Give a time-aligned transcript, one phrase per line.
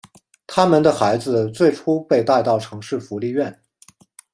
[0.47, 3.55] 他们的孩子最初被带到城市福利院。